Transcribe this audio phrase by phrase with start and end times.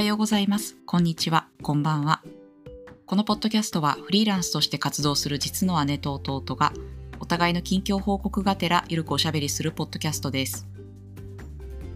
[0.00, 0.78] はようございます。
[0.86, 1.46] こんにちは。
[1.60, 2.22] こんばんは。
[3.04, 6.72] このポッドキャストはフリーランスとして活動する実の姉と弟が
[7.18, 10.66] お互いの近況報告がてらゆるくおしゃべりするポッドキャストです。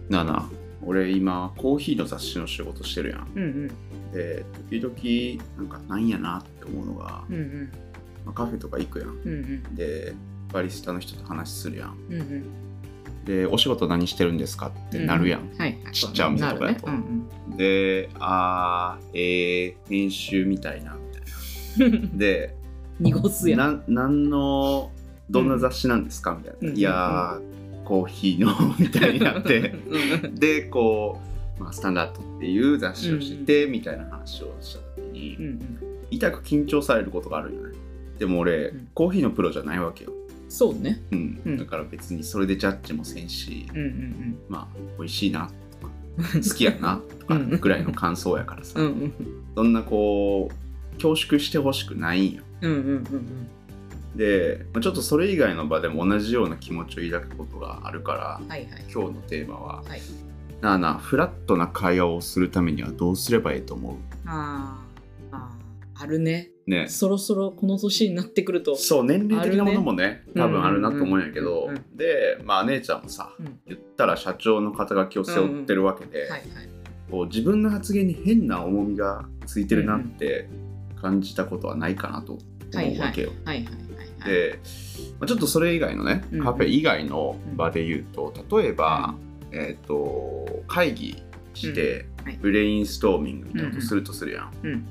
[0.07, 0.45] なあなあ
[0.85, 3.27] 俺今コーヒーの雑誌の仕事してるやん。
[3.33, 3.67] うんうん。
[4.13, 7.71] で時々なんかなんやなって思うのが、うんうん。
[8.23, 9.09] まあ、カフェとか行くやん。
[9.09, 9.31] うんう
[9.71, 9.75] ん。
[9.75, 10.13] で
[10.53, 11.97] バリスタの人と話するやん。
[12.11, 12.45] うんうん。
[13.25, 15.79] でお仕事何してるんですかってなるやん、はい。
[15.91, 16.85] ちっちゃいお店とかやと。
[16.85, 17.05] なるね。
[17.09, 19.17] うんであー
[19.69, 21.97] えー、編集みたいなみたいな。
[21.97, 22.55] うんで
[22.99, 23.59] 濁すやん。
[23.59, 24.91] なんなんの
[25.29, 26.35] どんな雑誌なんですか？
[26.37, 26.77] みたいな、うん。
[26.77, 29.75] いやーコーヒーの みたいになって。
[29.87, 30.25] うん。
[30.25, 31.19] うんでこ
[31.59, 35.61] う、まあ、スタンダードっていう雑誌をしてて、みたいな話をした時に、うんうん。
[36.11, 37.73] 痛く緊張されることがあるよね。
[38.19, 38.87] でも俺、うん。
[38.93, 40.11] コーヒーのプロじゃないわけよ、
[40.47, 41.01] そうね。
[41.11, 41.41] うん。
[41.45, 41.57] うん。
[41.57, 45.55] だから別にそれでジャッジもせんし、うんうんまあ美味しいなとか
[46.49, 48.85] 好きやなとかうんぐらいの感想やからさ、うん。
[48.85, 49.13] うんうん
[49.55, 52.81] そんなこう恐縮してほしくないんようんうんう
[53.17, 53.47] ん
[54.17, 58.49] でまあちょっとそれ以外の場でも同じような気持ちを抱くことがあるからうん。
[58.49, 58.85] はいはい。
[58.93, 60.01] 今日のテーマははい。
[60.61, 66.03] 「なあなあフラットな会話をするためにはどうすればいいと思あーあー。
[66.03, 66.51] あるね。
[66.67, 68.75] う?」ねそろそろこの年になってくると。
[68.75, 76.29] そう年齢的なものもねね多分あるなと思うんやけど、うんうんうんでまあ姉ちゃんもさうん言ったら社長の肩書きを背負ってるわけで。
[77.09, 80.49] こう自分の発言に変な重みがついてるなって
[80.99, 83.31] 感じたことはないかなと思うわけよ。
[84.25, 84.59] で、
[85.19, 89.13] まあ、ちょっとそれ以外のねカフェ以外の場で言うと例えば、
[89.51, 91.23] えっ、と会議
[91.53, 92.07] して
[92.41, 94.85] ブレインストーミングみたいなことするとするやん。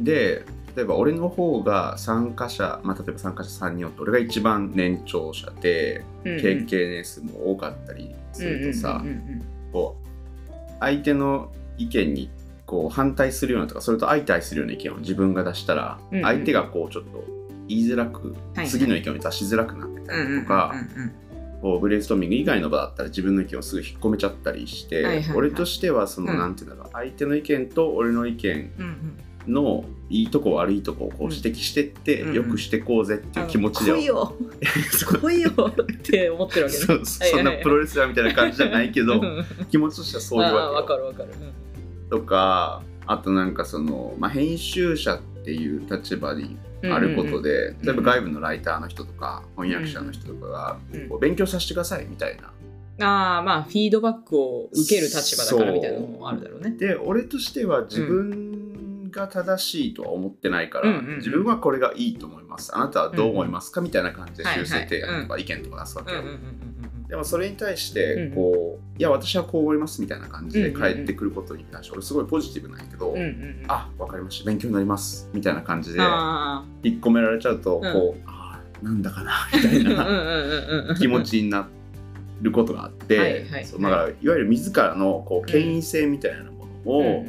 [0.00, 0.44] で
[0.78, 9.02] 例えば俺の方が参加者、まあ、例えば参加者3人おって俺が一番年長者で経験年数も多かったりするとさ、
[9.72, 12.30] こう相手の意見に
[12.64, 16.22] こう反対するようなとかそれと相対するような意見を自分が出したら、うんうん。
[16.22, 17.24] 相手がこうちょっと
[17.66, 20.74] 言いづらく、はい次の意見を出しづらくなってたりとか、
[21.60, 26.38] こうブレインストーミング以外の場だったら自分の意見をすぐ引っ込めちゃったりして、俺としてはその、うん。
[26.38, 28.70] なんていうんだろう相手の意見と俺の意見
[29.48, 31.32] のいいとこ悪いとこをこううん。
[31.32, 32.34] 指摘してって、うんうん。
[32.34, 33.92] よくしてこうぜっていう気持ちで。
[33.92, 34.34] は来いよ。
[35.20, 36.84] 来いよって思ってるわけね。
[36.84, 39.44] そうそんなプロレスラーみたいな感じじゃないけどうん。
[39.70, 41.30] 気持ちとしてはそういうわけかるわかる。
[42.10, 52.52] とかあとなんかその、まあ、編集者っていう立場にあることで、ん例えば外部のライターの人とか翻訳者の人とかが、うんこう勉強させてくださいみたいな。
[53.00, 56.70] ああまあフィードバックを受ける立場だからみたいなのもあるだろうね。
[56.72, 58.47] で俺としては自分
[59.18, 61.16] が正しいとは思ってないから、うんうんうん。
[61.18, 62.74] 自分はこれがいいと思います。
[62.74, 63.80] あなたはどう思いますか？
[63.80, 66.22] みたいな感じで修正提案とか意見とか出すわけよ。
[67.08, 73.14] でもそれに対してうんこう、いや私はこう思いますみたいな感じで返ってくることに対して俺すごいポジティブなんやけど、
[73.68, 74.46] あわかりました。
[74.46, 75.28] 勉強になります。
[75.32, 77.82] みたいな感じであ引っ込められちゃうと、ん。
[77.82, 79.32] こうあーなんだかな？
[79.56, 81.66] みたいな気持ちにな
[82.42, 87.24] ることがあって、はいはいそうだからいわゆる自らのこう権威性みたいなものを、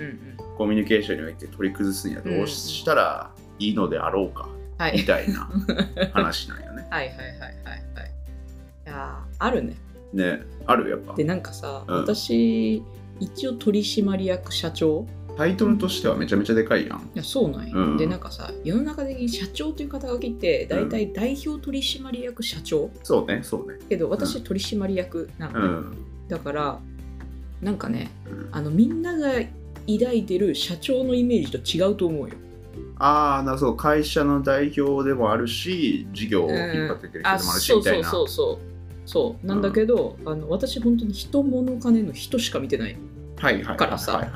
[0.59, 4.97] コミュニケーションにおいて取り崩すにはどうしたらいいのであろうか、はい。
[4.97, 5.49] みたいな
[6.11, 6.85] 話なんよね。
[6.89, 8.11] はいはいはいはいはい。
[8.85, 9.77] いやーあるね。
[10.11, 11.15] ねあるやっぱ。
[11.15, 11.95] でなんかさ、うん。
[12.01, 12.83] 私
[13.21, 15.07] 一応取締役社長？
[15.37, 16.99] タイトルとしてはめちゃめちゃでかいやん。
[16.99, 17.97] いやそうなんよ、うん。
[17.97, 22.89] でなんかさ世の中的に社長という肩書きって大体代表取締役社長？
[23.03, 23.79] そうねそうね。
[23.87, 25.97] けど私取締役なのね、うん。
[26.27, 26.79] だから
[27.61, 28.49] なんかねうん。
[28.51, 29.39] あのみんなが
[29.97, 32.35] 抱いてる社長のイメージと違うと思うよ。
[32.97, 38.09] ああなそう会社の代表でもあるし事業を引っ張っていける人でもあるしそうそうみたいな。
[38.09, 38.69] そうそう
[39.05, 42.97] そうなんだけど、あの私本当に人物金の人しか見てない
[43.37, 44.29] からさ。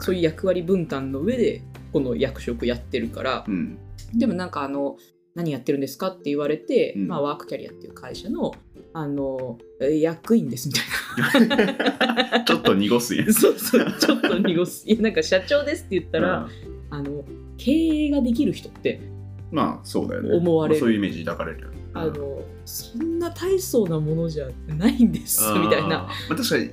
[0.00, 3.78] そういう役割分担の上でこの役職やってるから、うん。
[4.14, 4.96] でもなんかあの
[5.34, 7.08] 何やってるんですかって言われて、うん。
[7.08, 8.52] まあ、ワークキャリアっていう会社の
[8.96, 10.80] あのえ役員ですみた
[12.40, 14.88] い ちょっと濁すんやな そうそうちょっと濁す。
[14.88, 16.48] いやなんか社長ですって言ったら、うん。
[16.88, 17.22] あの
[17.58, 19.02] 経営ができる人って
[19.50, 20.34] まあそうだよね。
[20.34, 20.80] 思われる。
[20.80, 21.76] まあそういうイメージ抱かれるよね。
[21.92, 25.88] あのそんな大層なものじゃないんですみたいな。
[25.88, 26.70] まあ、確かに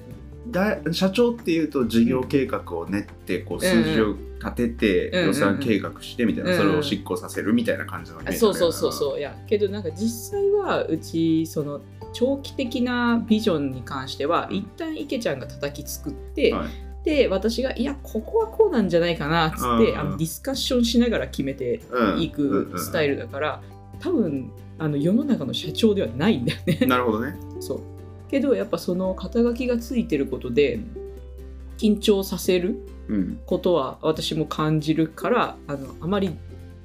[0.53, 9.19] だ社長っていうと事業計画を練ってこう数字を立てて予算計画してみたいな、それを執行させるみたいな感じのそうそうそううそう。
[9.19, 11.81] いやけどなんか実際はうちその
[12.13, 16.69] 長期的なビジョンに関しては一旦池ちゃんが叩き作って、はい。
[17.03, 23.61] で私がいやここはこうなんじゃないかなっつって、うんあのディスカッションしながら決めてうんいくスタイルだから、
[23.99, 26.85] 多分あの世の中の社長ではないんだよね。
[26.85, 27.35] なるほどね。
[27.59, 27.92] そう
[28.29, 30.79] けどやっぱその肩書きがついてることで
[31.77, 32.77] 緊張させる
[33.07, 36.35] うんことは私も感じるからあのあまり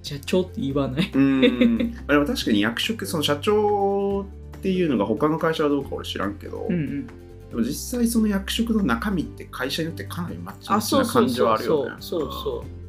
[0.02, 1.10] 社長って言わない。
[1.12, 4.26] うんあでも確かに役職その社長
[4.56, 7.12] っていうのが他の会社はどうか俺知らんけど、うんうん、で
[7.52, 11.96] も実際その役職の中身って会社によってかなりマッチな感じはあるよね。
[12.00, 12.87] そうそうそう。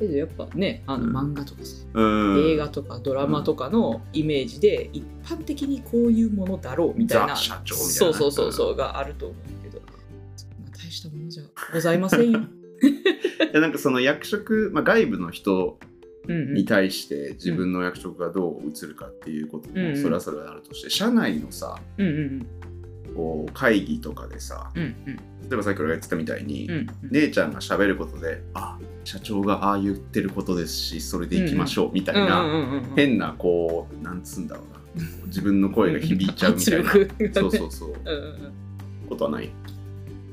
[0.00, 1.16] けどやっぱねあのうん。
[1.16, 2.52] 漫画とかさ、うん。
[2.52, 7.92] 映画とかドラマとかのイメージで一般的にこういうものだろうみたいなザ社長みたいな。
[7.92, 9.80] そうそうそうそうがあると思うけど。
[10.36, 11.42] そんな大したものじゃ
[11.72, 12.40] ございませんよ。
[12.80, 15.78] いやなんかその役職、まあ、外部の人
[16.28, 22.46] に対して自分の役職がどう映るかっていうこともそれはそれはあるとして、社内のさうんうん
[23.14, 25.16] こう会議とかでさうんうん。
[25.16, 27.10] 例えばさっき俺が言ってたみたいに、うんうん。
[27.10, 32.44] 姉ちゃんが喋ることであ社長がああ言ってることですしそれでいきましょうみたいな、
[32.94, 36.90] 変なこうなんつうんだろうな自分の声が響いちゃうみたいな、
[37.34, 37.88] そうそうそう。
[37.88, 38.12] うんう
[38.48, 38.52] ん
[39.08, 39.50] ことはない？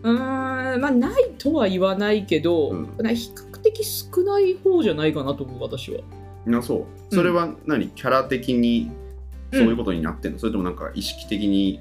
[0.03, 2.89] うんまあないとは言わないけど、うん。
[2.97, 6.01] な比較的少ない方じゃないかなと思う私は。
[6.59, 7.15] あそう。
[7.15, 8.91] それは何、キャラ的に
[9.51, 11.79] そういうことになってんの、それともなんか意識的に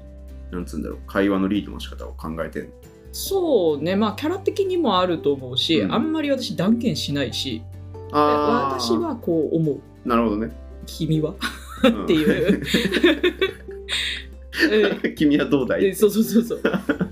[0.51, 2.69] なんつうんだろう会話のリードの仕方を考えてんの？
[3.11, 3.95] そうね。
[3.95, 5.93] まあキャラ的にもあると思うし、うん。
[5.93, 7.61] あんまり私断言しないし
[8.11, 8.79] あー。
[8.79, 9.81] 私はこう思う。
[10.05, 10.51] なるほどね。
[10.85, 11.33] 君は？
[11.83, 12.03] うん。
[12.05, 12.61] っていう。
[15.03, 15.81] え 君はどうだい？
[15.81, 16.61] でそうそうそうそう。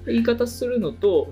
[0.06, 1.28] 言い方するのと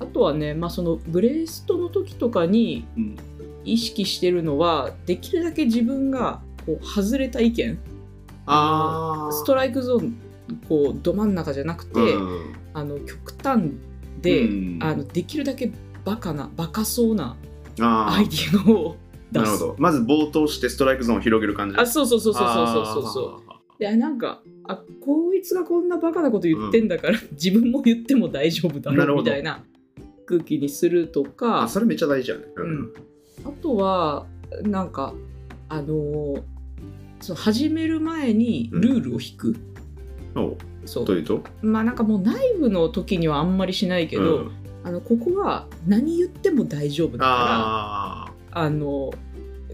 [0.00, 3.16] あとはね、まあ、そのブレストの時とかにうん
[3.64, 7.78] 意識してるのはできるだけ自分がこう外れた意見。
[8.46, 9.32] あー。
[9.32, 10.16] ストライクゾーン
[10.68, 12.00] こうど真ん中じゃなくて、
[12.74, 13.72] あの極端
[14.20, 14.48] で、
[14.80, 15.72] あのできるだけ
[16.04, 17.36] バカなバカそうな
[17.80, 18.96] アイディアの
[19.32, 19.76] なるほど。
[19.78, 21.76] まず冒頭してストライクゾーンを広げる感じ。
[21.76, 29.64] あそうそうそうそうそうそうそうでなんかあこいつがこんなバカなこと言ってんだから、うん、自分も言っても大丈夫だろうみたいな
[30.26, 31.62] 空気にするとか。
[31.62, 32.94] あそれめっちゃ大事じやね、うん、
[33.44, 34.26] あとは
[34.62, 35.14] なんか
[35.68, 36.42] あのー、
[37.20, 39.73] その始める前にルールを引く、うん
[40.84, 41.04] そう。
[41.04, 41.42] というと？
[41.62, 44.52] まあなんかもう内部の時にはあんまりしないけど、うん。
[44.84, 49.14] あのここは何言っても大丈夫だからああの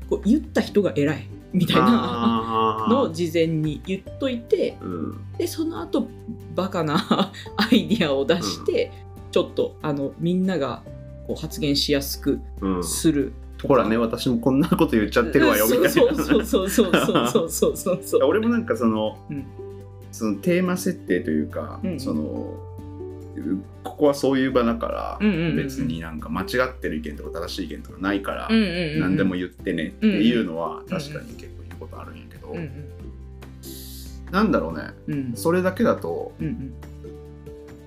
[0.08, 2.86] こう言った人が偉いみたいな。
[2.88, 5.24] のを事前に言っといてうん。
[5.36, 6.06] でその後
[6.54, 8.92] バカな アイディアを出して、
[9.30, 10.82] ちょっとあのみんなが
[11.26, 12.84] こう発言しやすくうん。
[12.84, 15.90] するほらね私もこんなこと言っちゃってるわよみたいな。
[15.90, 18.20] そうそうそうそうそうそうそうそうそう。
[18.28, 19.44] 俺もなんかその,、うん
[20.12, 22.54] そのテーマ設定というか、うんその
[23.84, 32.90] ここはそういう場だから、別になんか間違ってる意見とか正しい意見とかないから、何でも言ってねっていうのは確かに結構言うことあるんやけど、うんうん
[34.30, 34.90] なんだろうね。
[35.08, 35.32] うん。
[35.34, 36.72] それだけだとうんうん。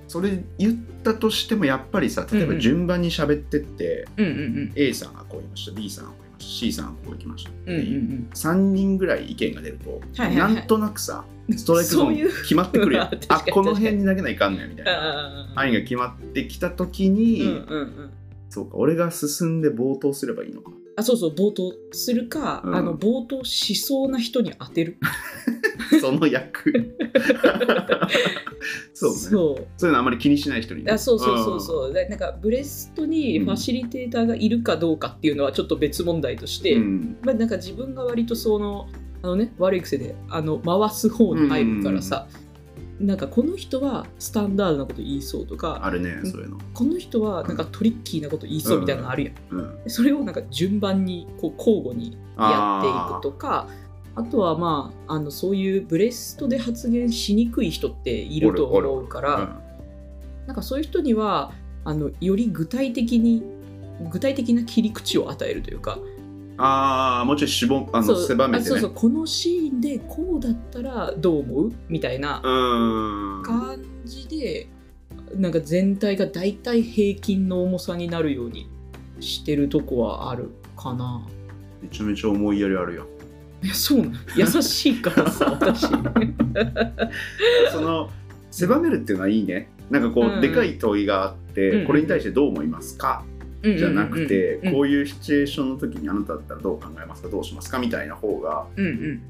[0.08, 4.08] それ言ったとしてもやっぱりさ例えば順番に喋ってって、
[4.76, 7.52] A さんがこう言いました B さんがこました C さんがこう言いました。
[7.52, 8.30] うんうんうん。
[8.34, 10.54] 3人ぐらい意見が出ると、はいはいはい。
[10.56, 11.26] なんとなくさ
[11.56, 13.12] ストライクゾーン決まってくるやん。
[13.30, 15.52] あこの辺に投げないかんねんみたいな。
[15.56, 18.10] 範囲が決まってきた時に、うんうんうん。
[18.50, 22.76] そうか俺が進んで冒頭すればいいのかあそうそう冒頭するか、うん。
[22.76, 24.98] あの冒頭しそうな人に当てる。
[26.00, 26.74] その役。
[28.94, 29.18] そうね。
[29.18, 29.68] そう。
[29.78, 37.18] そういうのあんまり気にしない人にね、あそうそうそうそう、でなんかブレストにファシリテーターがいるかどうかっていうのはちょっと別問題として、うん。
[37.24, 38.88] まあ、なんか自分が割とその
[39.24, 42.28] あの、ね、悪い癖であの回す方に入るからさ、
[43.04, 53.68] なんかこの人はスタンダードなこと言いそうとかあるねそういうの、この人はなんかトリッキーなこと言いそうみたいなのあるやん、うん、それをなんか順番にこう交互にやっていくとか
[54.16, 59.36] あとはまああのそういうブレストで発言しにくい人っていると思うから。
[59.36, 59.64] うん
[60.46, 61.52] なんかそういう人には
[61.86, 63.44] あのより具体的に
[64.10, 66.00] 具体的な切り口を与えるというか
[66.58, 68.68] ああもうちょい絞あのそう狭めてね。
[68.68, 71.72] あそうそうこのシーンでこうだったらどう思う？
[71.90, 72.42] みたいな。
[73.44, 74.68] 感じで
[75.36, 78.70] なんか全体がだいたい平均の重さになるように
[79.20, 81.26] してるとこはあるかな。
[81.82, 83.08] めちゃめちゃ思いやりあるよ
[83.62, 85.88] いやそうなの優しいからさ 私。
[87.72, 88.10] その
[88.52, 89.70] 狭めるっていうのはいいね。
[89.90, 90.42] なんかこう、うん。
[90.42, 91.88] でかい問いがあって、うんうん。
[91.88, 93.26] これに対してどう思いますか、
[93.64, 94.74] じゃなくて、うん。
[94.74, 97.30] こういうシチュエーションの時にあなただったらどう考えますか？
[97.30, 97.80] どうしますか？
[97.80, 99.22] みたいな方がうんうん。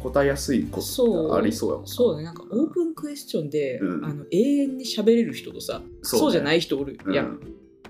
[0.00, 1.88] 答えやすいことそうありそうやもんな。
[1.88, 2.16] そう。
[2.18, 2.24] ね。
[2.24, 4.04] なんかオープンクエスチョンで、うん。
[4.04, 6.20] あの永遠に喋れる人とさそうね。
[6.20, 7.26] そうじゃない人おるやん。
[7.26, 7.40] うん。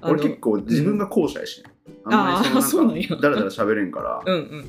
[0.02, 1.70] 俺結構自分が後者やし、ね。
[2.04, 4.64] あんまりその なんやなんかだらだら喋れんから、うんうんうん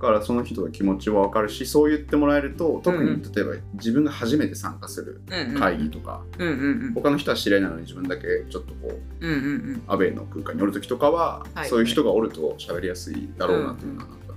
[0.00, 5.20] からその人の気持ちは分かるしそう言ってもらえると特に例えば自分が初めて参加する
[5.58, 6.52] 会議とか、うんう
[6.88, 9.82] ん他の人は知り合いなのに自分だけちょっとこううんうんうん。
[9.86, 11.68] アベイの空間におる時とかは、はい。
[11.68, 14.34] そういう人がおると喋りやすいだろうなっていうのはなんか、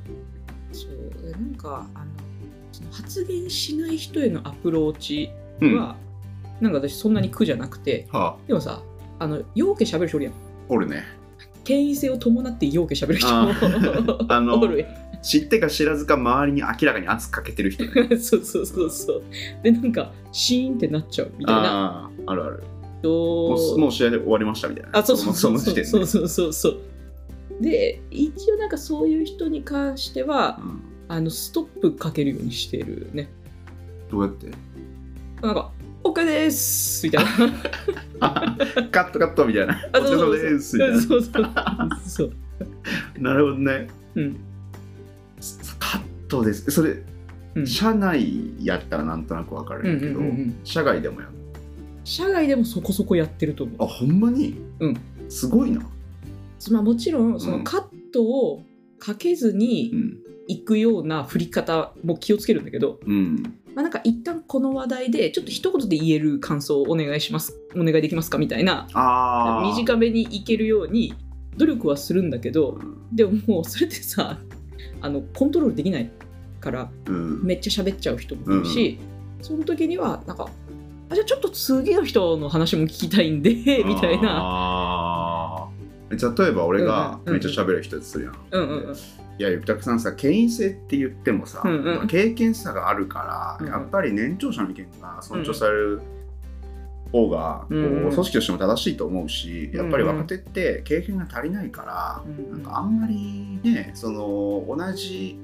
[0.72, 1.32] そう。
[1.32, 2.06] なんかあの
[2.72, 5.78] その発言しない人へのアプローチうん。
[5.80, 5.96] は、
[6.62, 8.48] なんか私そんなに苦じゃなくてはあ。
[8.48, 8.82] でもさ
[9.20, 10.34] あの陽気喋る人おるやん。
[10.70, 11.04] おるね。
[11.64, 13.54] 権威性を伴って陽気喋る人あも
[14.28, 14.86] あの おるや
[15.24, 17.86] 知ってか知らずか周りに明らかに圧かけてる人。
[17.86, 19.24] ね んそうそうそうそう。
[19.64, 21.62] でなんかシーンってなっちゃうみたいな。
[21.64, 22.64] あああるある。
[23.02, 23.10] と
[23.50, 25.00] もうすもう試合で終わりましたみたいな。
[25.00, 25.54] あそうそうそう。
[25.54, 25.86] の時点で。
[25.86, 26.78] そうそうそうそう。
[27.62, 30.82] で一応なんかそういう人に関してはうん。
[31.10, 33.30] あのストップかけるようにしてるね。
[34.10, 34.48] どうやって？
[35.42, 35.72] なんか
[36.04, 37.32] OK ですみたいな。
[38.22, 38.58] あ
[38.92, 39.78] カットカットみたいな。
[39.94, 41.02] おあ疲れ様ですみたいな。
[41.02, 41.50] そうそう
[42.06, 42.32] そう。
[43.22, 43.88] なるほどね。
[44.16, 44.38] うん
[46.34, 46.72] カットです。
[46.72, 46.96] それ
[47.56, 47.68] うん。
[47.68, 50.56] 社内やったらなんとなくわかるんやけど、うんうんうんうん。
[50.64, 51.34] 社外でもやる
[52.04, 53.84] 社外でもそこそこやってると思う。
[53.84, 54.56] あほんまに？
[54.80, 54.98] うん。
[55.30, 55.82] すごいな。
[56.72, 58.64] まあもちろんそのカットを
[59.00, 63.44] かけずうにんいくような振り方も気をつけるんだけど、うん。
[63.76, 67.58] まあ、なんか一旦この話題でちょっと一言で言える感想をお願いします。
[67.76, 68.88] お願いできますかみたいな。
[69.64, 71.14] 短めにいけるように
[71.58, 72.80] 努力はするんだけど
[73.12, 74.40] でももうそれってさ
[75.04, 76.10] あのコントロールできない
[76.60, 77.44] からうん。
[77.44, 78.98] めっちゃ喋っちゃう人もいるし、
[79.42, 80.48] その時にはなんか
[81.10, 85.68] あじゃあちょっと次の人の話も聞きたいんでみたいな。
[86.10, 86.18] 例
[86.48, 88.94] えば俺がめっちゃ喋る人でするやん、うんうんうん。
[88.94, 88.98] い
[89.40, 96.02] やゆくたくさんさ権威性って言ってもさ、うんうんまあ経験差があるから、やっぱり年長者の意見が尊重される
[97.14, 98.04] 方が、うんうん。
[98.04, 105.38] こう組織としても正しいと思うし、うんうんやっぱり若手って経験が足りないから、うんなんかあんまりねその同じ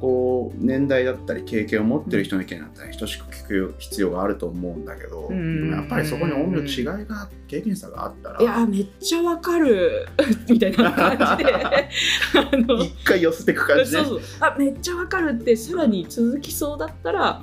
[0.00, 10.06] こう年代だったり経験を持ってる人の意見だったり等しく聞く必要があると思うんだけど、うんやっぱりそこに音量違いが経験差があったらいやめっちゃわかる
[10.48, 11.54] みたいな感じで。
[11.54, 12.82] あの。
[12.82, 14.04] 一回寄せていく感じね。
[14.04, 17.42] そうあめっちゃわかるってさらに続きそうだったら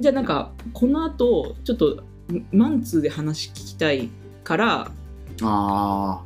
[0.00, 2.02] じゃあなんかこの後ちょっと
[2.52, 4.08] マンツーで話聞きたい
[4.44, 4.90] から
[5.42, 6.22] あ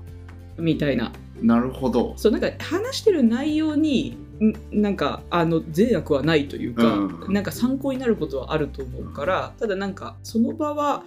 [0.59, 1.07] みたいな。
[1.07, 2.15] あなるほど。
[2.17, 7.33] そうなんか話してる内容にんなんかあの善悪はないというか、うん。
[7.33, 11.05] なんか参考になることはあると思うからただなんかその場は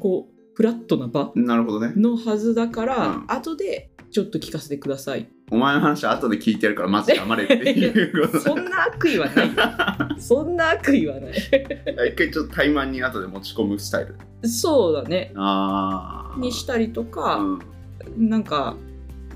[0.00, 1.92] こうフラットな場なるほどね。
[1.96, 3.24] のはずだから、うん。
[3.28, 9.50] 後でちょっと聞かせてくださいお前の話は後で聞いてやるからまず黙れっていうこと そんな悪意はない。
[10.18, 11.32] そんな悪意はない。
[11.34, 14.48] 一回ちょっと怠慢に後で持ち込むスタイル。
[14.48, 15.32] そうだね。
[15.36, 16.40] ああ。
[16.40, 18.28] にしたりとか、うん。
[18.28, 18.76] なんか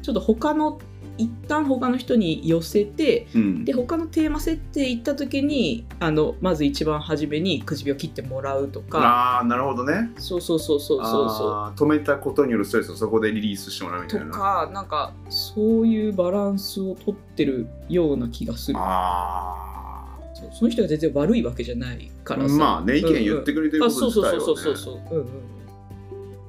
[0.02, 0.78] ちょっと他の
[1.18, 3.64] 一旦他の人に寄せてうん。
[3.64, 8.98] で他のテーマ設定行った時にあのまず一番初めにくじびを切ってもらうとか。
[9.00, 10.10] ああなるほどね。
[10.18, 14.32] そうそうそうそうそうそあー止めたことによるストレスをそこでリリースしてもらうみうとたいな。
[14.32, 18.78] かなんかそういうバランスをとってるような気がする。
[18.80, 22.36] あそうその人が全然悪いわけじゃないかあ。
[22.36, 22.54] らさ。
[22.54, 24.40] まあね意見言ってくれてるあことそう自体はね。
[24.44, 25.22] そうそうそうそうそうう。
[25.22, 25.28] んうん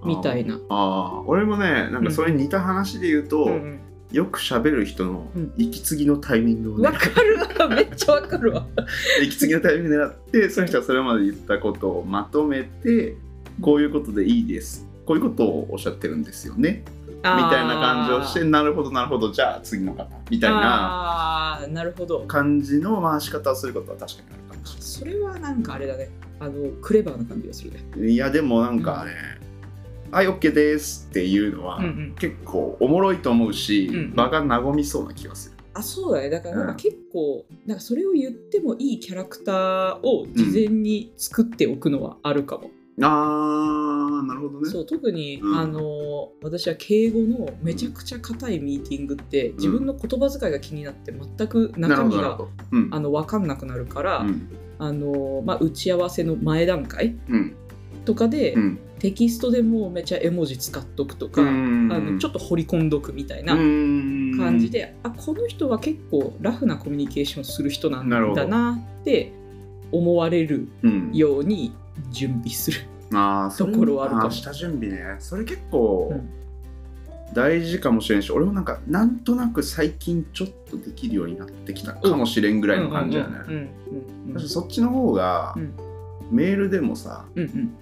[0.06, 0.56] みたいな。
[0.56, 3.80] ああ俺もねなんかそれに似た話で言うと、うん
[4.12, 5.54] よく喋る人のうん。
[5.58, 6.88] 息継ぎのタイミングをうん、ね。
[6.88, 7.68] わ、かるわ。
[7.70, 8.66] めっちゃわかるわ。
[9.22, 13.16] 息継ぎのタイミング狙ってその人がそれまで言ったことをまとめて
[13.62, 14.88] こういうことでいいです。
[15.06, 16.84] こういうことをおっしゃってるんですよね。
[17.08, 19.32] みたいな感じをしてなるほどなるほど。
[19.32, 20.08] じゃあ次の方。
[20.30, 21.68] みたいな。
[21.70, 22.22] なるほど。
[22.28, 26.10] 感じの回し方をすることは確かにあるかもしそれはなんかあれだね。
[26.40, 27.84] あのクレバーな感じがするね。
[27.96, 29.12] れないいやでもなんかね
[30.12, 32.16] 「はい OK です」っていうのは、うんうん。
[32.20, 34.14] 結構おもろいと思うし、うんうん。
[34.16, 35.58] 場が和みそうな気がする。
[35.74, 36.30] あそうだね。
[36.30, 36.74] だからなんうん。
[36.74, 44.70] か結構、なんかそれを言ってもいいキャラクターを事前に作っておくのはあるかも、あーなるほどね。
[44.70, 45.58] そう特に、うん。
[45.58, 52.40] あの私は敬語のめちゃくちゃ硬いミーティングって、自分の言葉遣いが気になって全く中身が
[52.92, 54.50] あの分かんなくなるから、うん。
[54.82, 57.54] あのまあ、打ち合わせの前段階うん
[58.06, 58.80] とかで、うん。
[59.00, 61.90] テキストでもうめちゃ絵文字使っとくとか、うん。
[61.92, 69.32] あのちょっと掘り込んどくみたいな感感じで、あこの人は結構ラフなコミュニケーションする人なんだなって
[69.92, 71.12] 思われるうん。
[71.14, 71.74] ように
[72.12, 72.80] 準備する。
[73.10, 74.30] ところはあるかも。
[74.30, 75.16] ー下準備ね。
[75.20, 76.30] それ結構うん。
[77.34, 83.70] 大事かもしれんし、俺もなんかなんとなく最近ちょっとできるようになってきたかもしれんぐらいの感じだよね、うんうんうん
[84.34, 85.74] 私そっちの方が、うん。
[86.32, 87.74] メールでもさうんうん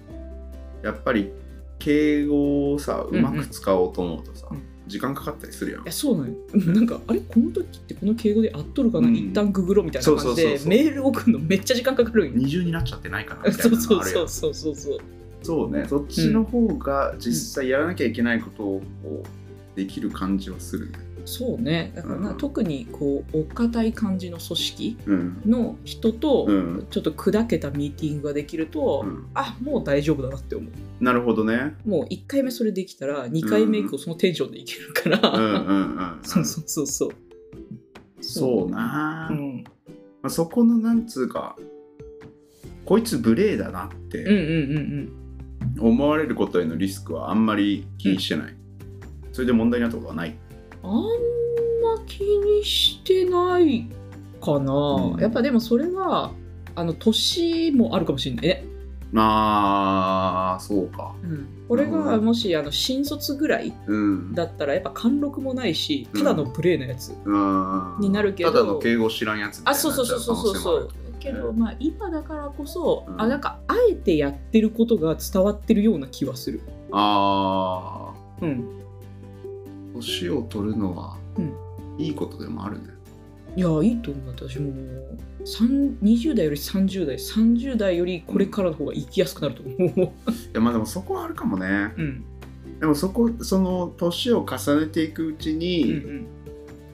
[0.82, 1.30] やっぱり
[1.78, 4.62] 敬語をさうまく使おうと思うとさ、うん。
[4.88, 5.82] 時間かかったりするやん。
[5.82, 6.34] いやそうなんよ。
[6.54, 7.20] なんかあれ？
[7.20, 9.14] この時ってこの敬語で合っとるかな、うん。
[9.14, 12.32] 一旦ググろうみたいな感じでメール送るのめっちゃ時間かかるんよ。
[12.36, 14.98] 二重になっちゃってないかなみたそいうなそうそうそうそうそう
[15.42, 15.86] そうね。
[15.86, 21.92] そっちの方が実際やらなきゃいけないことをこうできる感じはするねそうね。
[21.94, 22.36] だからな、うん。
[22.36, 25.42] 特にこうお堅い感じの組織うん。
[25.46, 26.86] の人と、うん。
[26.90, 29.26] ちょっと砕けたミーティングができると、うん。
[29.34, 31.04] あもう大丈夫だなって思う。
[31.04, 31.76] なるほどね。
[31.86, 37.10] もう1回目それできたら2回目以降そのテンションでいけるから、 そうそうそうそう。
[38.20, 39.64] そうな、うん、
[40.22, 41.56] まあ、そこのなんつうか
[42.84, 45.12] こいつ無礼だなってうん
[45.80, 48.56] 思われることへのリスクはあんまり気にしてない、
[49.32, 50.36] それで問題になったことはない
[50.82, 53.88] あんま気にしてない
[54.40, 55.20] かな、うん。
[55.20, 56.32] やっぱでもそれは
[56.74, 58.64] あの年もあるかもしれないね、
[59.16, 61.14] あーそうか。
[61.68, 64.34] 俺がもしあの新卒ぐらいうん。
[64.34, 67.96] だったらやっぱ貫禄もないしただの無礼なやつ、うん。
[68.00, 70.90] になるけどただの敬語知らんやつみたいなそうそうそうそうそうそう。
[71.18, 73.20] けど、まあ今だからこそ、うん。
[73.20, 76.60] あなんかあえてやってることが伝わってるような気はする。
[76.92, 78.48] あうん。
[78.50, 78.77] ー
[80.00, 81.54] 年を取るのはうん。
[81.98, 82.98] いいことでもあるね。
[83.56, 84.72] いやいいと思う私も。
[85.44, 90.00] 3 20代より30代30代よりこれからの方が生きやすくなると思う。
[90.06, 90.10] い
[90.52, 91.92] やまあでもそこはあるかもね。
[91.96, 92.24] うん。
[92.80, 96.02] でもそこその年を重ねていくうちうんに、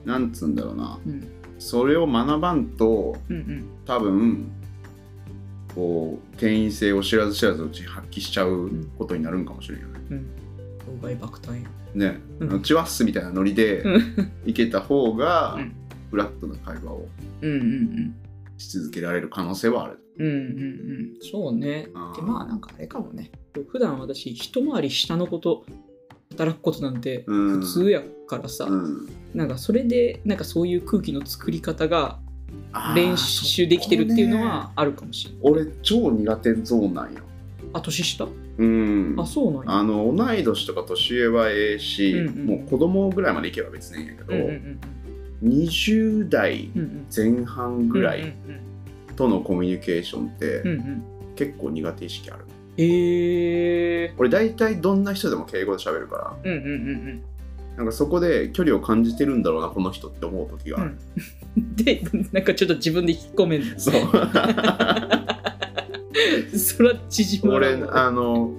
[0.06, 0.98] なんつうんだろうな。
[1.06, 1.26] うん。
[1.58, 3.64] それを学ばんとうんうん。
[3.84, 4.50] 多分
[5.74, 10.00] こう権威性を知らず知らずのうちに発揮しちゃうことになるんかもしれんよね。
[10.10, 10.26] うん。
[11.02, 12.62] 老害爆誕やね、うん。
[12.62, 14.32] チワッスみたいなノリでうん。
[14.46, 15.74] いけた方がうん。
[16.10, 17.08] フラットな会話を
[18.56, 19.98] し続けられる可能性はある。
[20.18, 20.38] うんうんうん。
[20.38, 21.88] うんそうね。
[22.16, 23.32] でまあなんかあれかもね。
[23.68, 25.64] 普段私一回り下のこと
[26.30, 27.60] 働くことなんてうん。
[27.60, 32.20] 普通やからさ、うん、なんかそれでなんかそういう空気の作り方が
[32.94, 35.40] 練習できてるっていうのはあるかもしれない。
[35.42, 37.20] 俺超苦手ゾーンなんよ。
[37.72, 38.28] あ、年下？
[38.56, 39.72] うんあ、そうなんや。
[39.80, 44.80] あの同い年とか年上はええし、うんうんもう子供ぐらいまでいけば別にいいんやけど、うんうんうん
[45.42, 48.36] 20代うんうん前半ぐらいうん
[49.16, 51.04] とのコミュニケーションってうんうんうん
[51.36, 52.44] 結構苦手意識ある。
[52.76, 54.18] えー。
[54.18, 57.22] 俺大体どんな人でも敬語で喋るからうんうんうん
[57.76, 60.96] なんかそこで距離を感じてるんだろうなこの人って思う時がある、
[61.56, 61.74] うん。
[61.74, 63.78] で、なんかちょっと自分で引っ込めんの。
[63.78, 63.94] そう
[66.56, 68.52] そら縮まら俺あの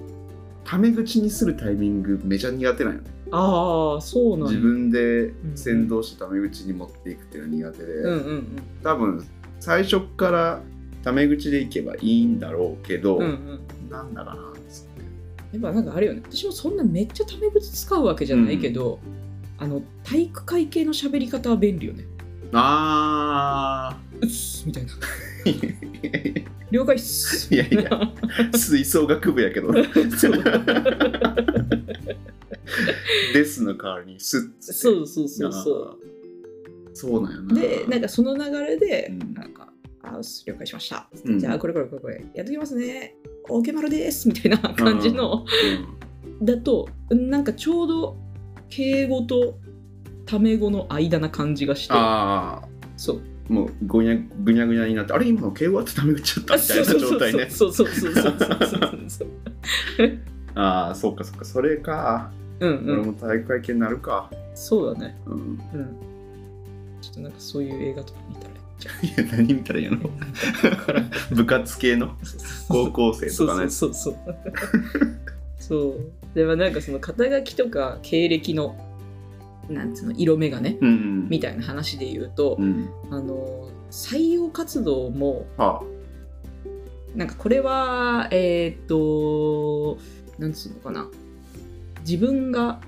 [0.64, 8.46] タメ口にするタイミングめちゃ苦手なんよねああ、そうなんや自分でん先導してタメ口に持っていくっていうのは苦手で、うんうん
[8.82, 9.24] 多分
[9.58, 10.62] 最初から
[11.02, 13.22] タメ口でいけばいいんだろうけど、うん。
[13.22, 13.90] うんうん。
[13.90, 15.02] なんだかなっつって
[15.52, 16.22] やっぱなんかあれよね。
[16.28, 18.98] 私もそんなめっちゃタメ口使うわけじゃないけど、
[19.58, 22.04] あの、体育会系の喋り方は便利よね。
[22.52, 24.92] あうっすみたいな。
[25.52, 27.54] ー 了解っす。
[27.54, 28.12] いやいや
[28.54, 29.72] 吹奏楽部やけど。
[33.32, 34.72] ですの代わりにスッつって。
[34.72, 35.98] そうそうそうそう。
[36.94, 37.54] そうなんやな。
[37.54, 39.34] で、なんかその流れで、うん。
[39.34, 39.70] なんか、
[40.02, 41.08] あ了解しました。
[41.24, 41.38] うん。
[41.38, 43.14] じゃあ、これこれこれこれ、やっときますね。
[43.48, 45.44] オーケーマルですみたいな感じの、
[46.42, 48.16] だと、なんかちょうど
[48.68, 49.58] 敬語と
[50.24, 53.20] タメ語の間な感じがして、ああそう。
[53.48, 57.50] もうぐにゃぐにゃぐにゃになってあれ今の敬語ってダメ打っちゃったみたいな状態ね。
[57.50, 58.24] そうそうそうそう
[59.08, 59.28] そう
[60.54, 62.30] ああそうかそうかそれか
[62.60, 65.98] うん、うん、俺も体育会系になるかそうだねうん、うん、
[67.00, 68.56] ちょっとなんかそういう映画とか見たら
[69.02, 69.98] いや何見たらいいの
[71.30, 72.16] 部活系の
[72.68, 74.46] 高校生とかねそうそうそうそう
[75.58, 78.76] そうでもなんかその肩書きとか経歴の
[79.68, 80.78] なんつうの色眼鏡？
[80.80, 81.28] うん。
[81.28, 82.88] みたいな話で言うと、うん。
[83.10, 85.82] あの採用活動もは
[87.14, 89.98] なんかこれはえーっと
[90.38, 91.08] なんつうのかな。
[92.00, 92.80] 自分が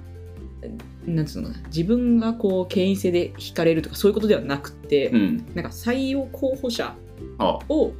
[1.06, 1.66] なんつうのかな。
[1.68, 5.36] 自分がこう権威性で惹かれるとかそういうことではなくて、あうん。
[5.54, 6.94] なんか採用候補者
[7.38, 7.92] はを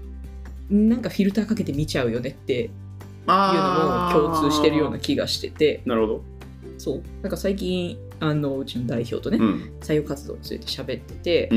[0.70, 2.70] なんかフィルターかけて見ちゃうよねっていう
[3.26, 5.82] あのも共通してるような気がしてて。
[5.86, 6.22] なるほど
[6.78, 7.02] そう。
[7.22, 9.72] なんか最近あのうちの代表とね、うん。
[9.80, 11.48] 採用活動について喋ってて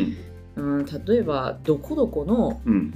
[0.57, 0.79] う、ん。
[0.79, 2.93] うん、例えばどこどこの、うん。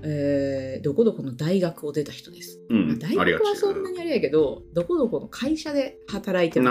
[0.00, 6.70] えーどこどこの大学を出た人です、うまあ、ん大学はそんなにあれやけどどこどこの会社で働いてま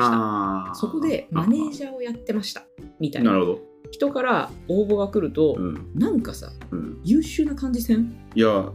[0.72, 0.80] した。
[0.80, 2.64] そこでマネージャーをやってました。
[3.02, 3.32] みたいな。
[3.32, 3.60] なるほど。
[3.92, 5.92] 人から応募が来ると、うん。
[5.94, 7.02] なんかさうん。
[7.04, 8.18] 優秀な感じせん？
[8.34, 8.72] いや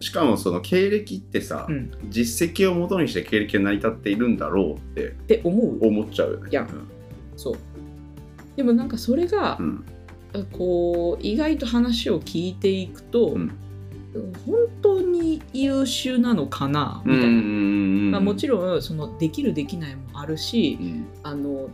[0.00, 1.90] しかもその経歴ってさ、うん。
[2.08, 5.86] 実績をもとにして経歴が成り立っているんだろうってって思う。
[5.86, 6.50] 思っちゃうよね。
[6.50, 6.88] いやうん。
[7.36, 7.56] そう。
[8.56, 9.84] でもなんかそれがう、ん。
[10.52, 13.52] こう意外と話を聞いていくと、うん。
[14.46, 17.32] 本当に優秀なのかなみたいな、
[18.12, 21.06] まあ、もちろんそのできるできないもあるしうん。
[21.22, 21.68] あの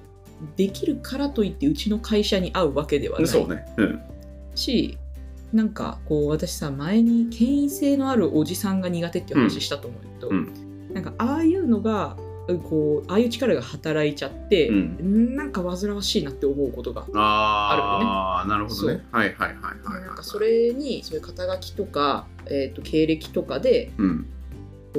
[0.56, 3.64] できるからといってうちの会社に合うわけではないそうね。
[3.76, 4.00] うん。
[4.54, 4.98] し
[5.54, 10.92] なんかこう私さ前に権威性のあるおじさんが苦手っていう話したと思うけど、うん。
[10.92, 12.16] なんかああいうのが
[12.68, 15.36] こうああいう力が働いちゃって、うん。
[15.36, 19.04] なんか煩わしいなって思うことがああなるほどね。
[19.12, 24.26] はいはいはいはいはいなんかそれにそういう肩書きとか、えー、と経歴とかでうん。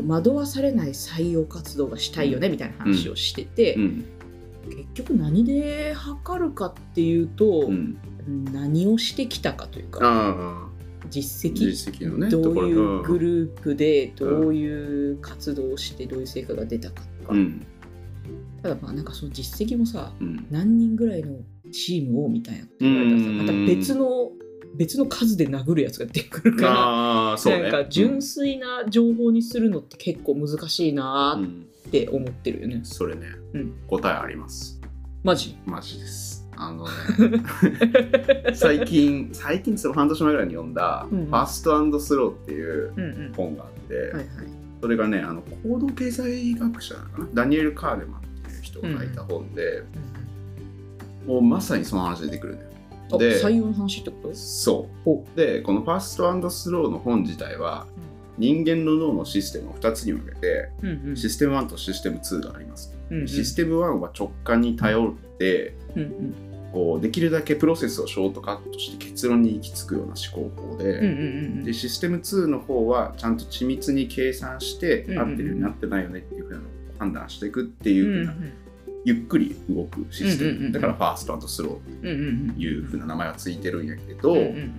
[0.06, 4.06] 惑わされない採用活動がしたいよねみたいな話をしてて、うん
[4.66, 7.98] 結局何で測るかっていうと、うん。
[8.52, 10.68] 何をしてきたかというか
[11.12, 17.66] 実績実績のねどういうグーループでどういう活動をしてどういう成果が出たかとか、うん。
[18.64, 20.48] ただまあなんかその実績もさうん。
[20.50, 21.38] 何人ぐらいの
[21.72, 23.38] チームをみたいな言われたらさうん。
[23.38, 24.32] また別の
[24.76, 27.52] 別の数で殴るやつが出てくるから。
[27.52, 27.62] ね。
[27.62, 32.82] なんか純粋な情報にするのって結構難しいなーっうんて思ってるよね。
[32.84, 33.28] それね。
[33.54, 33.74] うん。
[33.88, 34.80] 答えあります。
[35.24, 35.58] マジ？
[35.66, 36.48] マジです。
[36.56, 36.92] あのね。
[38.56, 43.34] 最近最近その半年前ぐらいに読んだ「うんファストスロー」っていううんうん。
[43.36, 44.26] 本があって、はいはい。
[44.82, 49.84] それがねあの行動経済学者かなダニエル・カーネマンっていう人が書いた本で、
[51.26, 52.68] もうまさにその話出てくるのよ。
[53.14, 54.36] あで採用の話ってこと？
[54.36, 55.22] そお。
[55.22, 57.88] うでこのファストスローの本自体は
[58.38, 61.18] 人間の脳のシステムを2つに分けてうんうん。
[61.18, 63.28] システム1とシステム2があります、うんうん。
[63.28, 66.36] システム1は直感に頼ってうんうん。
[66.74, 71.12] こうできるだけプロセスをショートカットして結論に行き着くような思考法で,、うんうんう
[71.62, 76.68] んでシステム2の方はちゃんと緻密に計算してうんうん合ってるようになってないよねっていうふうなのを
[77.00, 78.52] 判断していくっていうふうな、うん
[79.08, 82.02] ゆっくり動くシステム、うんうんうんだからファーストスロー。
[82.02, 84.72] うんうんというふうな名前がついてるんやけど、うんうんうん。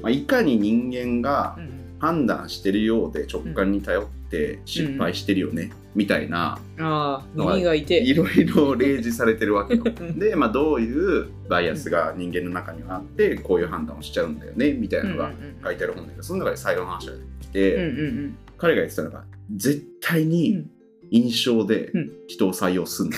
[0.00, 1.75] まあ、いかに人間がうん
[2.06, 7.84] 判断してるようで直感に頼って失敗してるよね、みたいなああ耳がい。
[8.14, 9.82] ろいろ例示されてるわけよ。
[9.84, 15.32] う んで、まあ、どういうバイアスが人間の中にはあってこういう判断をしちゃうんだよねみたいなのが
[15.64, 17.92] 書いてある本だけどその中で最後の話が出てきて、
[18.56, 19.24] 彼が言ってたのが
[19.56, 20.70] 絶対うにん。
[21.10, 22.10] 印象でうん。
[22.28, 23.16] 人を採用すんな、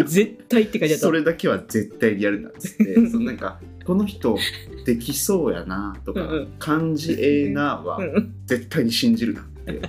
[0.00, 1.06] う ん 絶対って書いてあった。
[1.06, 4.36] それだけは絶対にやるなっつってそのなんかこの人
[4.84, 6.52] できそうやなとかうんうん。
[6.58, 9.80] 感じええなはうん絶対に信じるなって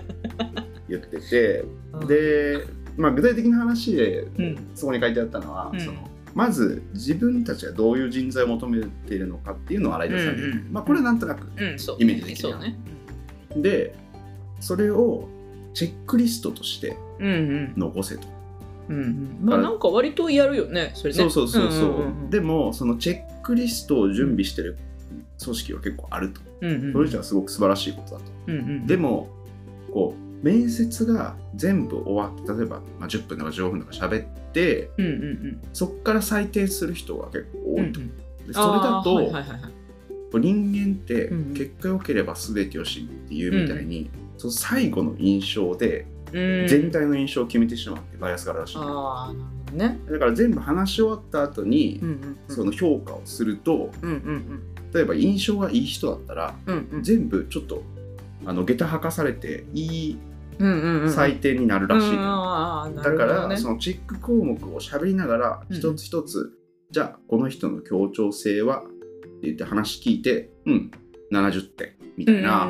[0.88, 1.65] 言ってて。
[1.91, 4.57] うんで、まあ、具体的な話でうん。
[4.73, 5.79] そこに書いてあったのは、うん。
[5.81, 12.79] そのまず自分たちがどういう人材を求めているのかっていうのを洗い出される、うんうんまあ、これはなんとなくイメージできるそうね。
[13.57, 13.95] で
[14.62, 15.27] それを
[15.73, 17.73] チェックリストとしてうんうん。
[17.75, 18.27] 残せと、
[18.89, 19.38] うんうん。
[19.41, 21.17] まあなんか割とやるよねそれね。
[21.17, 22.29] そうそうそうそう,、んんん。
[22.29, 24.77] でもそのチェックリストを準備してる
[25.43, 26.41] 組織は結構あると。
[26.62, 29.29] うんうんそれじゃすごく素晴らしいことだと、うんうんでも
[29.91, 35.62] こう面接が全部終わって例えば、まあ、10分とか15分とか喋ってうんうんうん。
[35.73, 38.17] そこから採点する人が結構多いと、うんうん。
[38.17, 40.39] でそれだと、あーはいはいはいはい。
[40.39, 46.67] 人間ってうん結果良ければ全てよしっていうみたいに、その最後の印象でうん。
[46.67, 49.33] 全体の印象を決めてしまうってバイアスがあるらしい、ああ
[49.71, 49.99] ね。
[50.10, 52.55] だから全部話し終わった後に、うんうんうん。
[52.55, 54.62] その評価をするとうんうん
[54.93, 57.03] 例えば印象がいい人だったらうんうん。
[57.03, 57.84] 全部ちょっと
[58.45, 60.17] あの下駄履かされていい
[60.60, 61.13] うんうんうん。
[61.13, 62.10] 採点になるらしい。
[62.10, 65.75] のよ、ああなだから、ねそのチェック項目を喋りながらうん。
[65.75, 66.51] 一つ一つ、
[66.91, 68.89] じゃあこの人の協調性はって
[69.43, 70.91] 言って話聞いてうん
[71.32, 72.62] 70点みたいな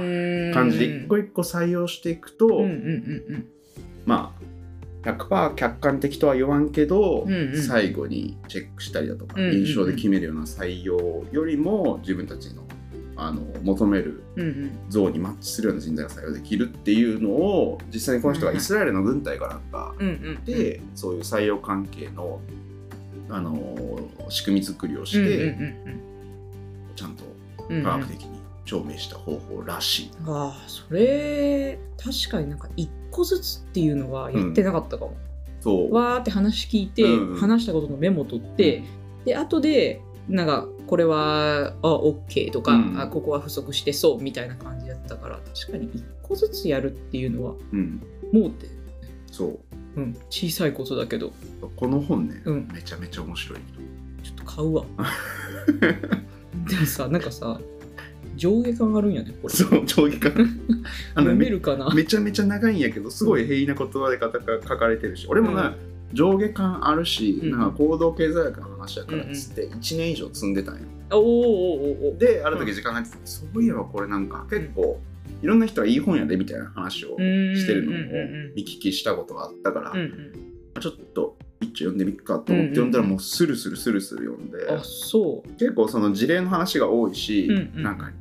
[0.53, 2.67] 感じで一個一個採用していくと、うんうんう
[3.37, 3.47] ん。
[4.05, 4.48] まあ
[5.03, 7.61] 100%客観的とは言わんけど、うんうん。
[7.61, 9.65] 最後にチェックしたりだとか、うんうんうん。
[9.65, 12.63] 印象で決めるような採用よりも自分たちの
[13.21, 14.71] あの求めるうんうん。
[14.89, 22.39] 像にマッチするような人材が採用できるっていうのを実際にこの人がイスラエルの軍隊かなんかうんうんで、そういう採用関係の
[23.29, 26.01] あの仕組み作りをしうんうんて、うん。
[26.95, 27.23] ちゃんと
[27.69, 30.11] うんうん科学的に証明した方法らしい。
[30.25, 35.17] ああそれ確かになんか一個ずつっていうのはやってなかったかも、
[35.61, 35.93] そう。
[35.93, 37.39] わーって話聞いて、うんうん。
[37.39, 38.83] 話したことのメモ取って、
[39.25, 42.99] で後でなんかこれはあ OK とか、うん。
[42.99, 48.67] あここは不足してそうみたいな感じだったから確かに一個ずつやるっていうのはうん、もうって、
[49.31, 49.59] そう。
[49.95, 51.33] うん、小さいことだけど。
[51.75, 52.67] この本ね、うん。
[52.71, 53.59] めちゃめちゃ面白い。
[54.23, 54.85] ちょっと買うわ。
[56.69, 57.59] でもさなんかさ
[58.39, 60.59] 上下感あるんやねこれそう上下感
[61.13, 65.75] あの読めるかなめちゃめちゃ長いんやけどすごい平易な言葉で書かれてるし俺もな、
[66.13, 71.25] 上下感あるし、なんか行動経済学の話やからっつって1年以上積んでたんよおーおー
[72.11, 74.99] おおである時時間がってて、そういえばこれなんか結構
[75.41, 77.95] いろんな人がいい本やでみたいな話をしてるのを
[78.55, 80.49] 見聞きしたことがあったから、うんうん
[80.79, 88.11] ちょっと一丁読んでみっかと思って読んだらもうスルスルスルスル読んで、あそう結構その事例の話が多いし、うんうんなんか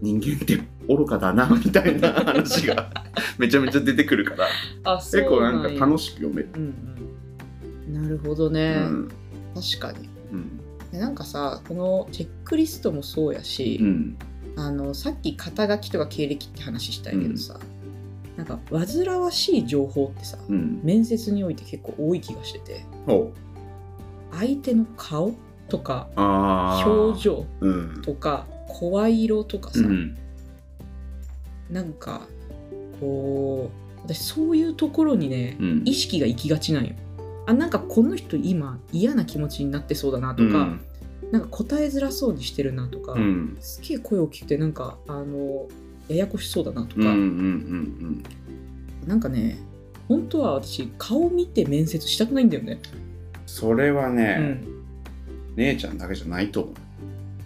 [0.00, 0.58] 人間って
[0.88, 2.90] 愚かだな みたいな話が
[3.38, 4.46] めちゃめちゃ出てくるから。
[4.84, 6.48] あそう結構なんかや楽しく読める。
[6.54, 6.74] うん
[7.86, 9.08] うん、なるほどね、うん。
[9.54, 10.08] 確かに。
[10.32, 10.60] うん。
[10.90, 14.16] でなんかさこのチェックリストもそうやし、うん。
[14.56, 17.58] あのさっき肩書きとか経歴って話したんやけどさ、
[18.36, 20.80] なんか煩わしい情報ってさ、うん。
[20.82, 22.84] 面接において結構多い気がしてて
[24.32, 25.34] 相手の顔
[25.68, 26.08] とか
[26.84, 28.02] 表情うん。
[28.02, 28.46] とか
[28.78, 30.16] 声色とかさ、うん。
[31.70, 32.22] なんか
[33.00, 35.82] こう私そういうところにね、うん。
[35.84, 36.94] 意識が行きがちなんよ。
[37.46, 40.76] あなんかこの人今嫌な気持ちになってそうだなとか、
[41.30, 43.56] なんか答えづらそうにしてるなとか、うん。
[43.60, 45.68] すげえ声大きくてなんかあの
[46.08, 48.22] ややこしそうだなとか、うんうんうん
[49.06, 49.58] なんかね
[50.08, 52.80] 本当は私顔見て面接したくないんだよね、
[53.46, 54.64] それはうね、ん、
[55.56, 56.74] 姉ちゃんだけじゃないと思う。
[56.74, 56.80] あ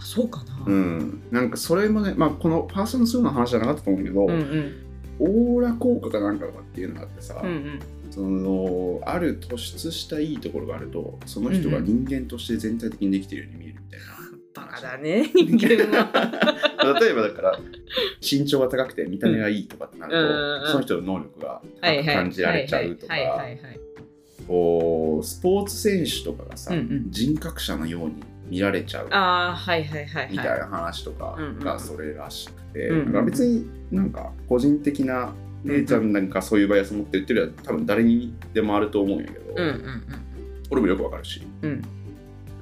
[0.04, 4.80] そうかな、うん、なんかそれもね、まあ、このパーソナルスローの話じゃなかったと思うけど、うんうん
[5.20, 14.06] オーラ効果かなんかとかっていうのがあってさ、うんうんそのある突出したいいところがあるとその人が人間として全体的にできてるように見えるみたいな。
[14.54, 16.94] バカだね人間は。
[17.00, 17.58] 例えばだから
[18.20, 20.68] 身長が高くて見た目がいいとかってなると、うんうんうん。
[20.68, 23.14] その人の能力が感じられちゃうとか
[24.46, 29.08] こうスポーツ選手とかがさ、うんうん人格者のように見られちゃう。
[29.10, 30.28] ああはいはいはいはい。
[30.32, 31.58] みたいな話とかうんうん。
[31.60, 32.90] がそれらしくて、
[33.24, 35.32] 別になんか個人的な
[35.64, 36.12] 姉ちゃん。
[36.12, 40.02] なんかそういうバイアス持ってるっていうよりは多分誰にでもあると思うんやけど、うんうん。
[40.70, 41.42] 俺もよくわかるし。
[41.62, 41.70] うん。
[41.70, 41.82] うん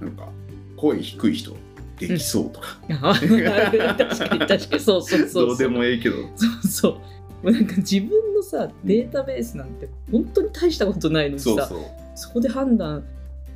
[0.01, 0.29] なんか
[0.77, 1.57] 声低い人
[1.97, 5.47] できそうとか、あー 確かに確かにそうそうそうそう。
[5.47, 6.17] どうでもええけど。
[6.35, 6.93] そうそう。
[6.93, 6.99] も
[7.45, 11.79] うなんか自分のさデータベースなんて本当に大したことないのにさそうそう、
[12.17, 13.05] そこで判断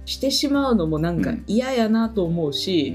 [0.06, 1.44] してしまうのもなんかうん。
[1.46, 2.94] 嫌やなと思うし、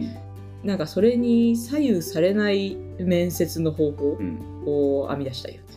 [0.64, 4.40] なんかそれに左右されない面接の方法うん。
[4.66, 5.68] を編み出したいよね。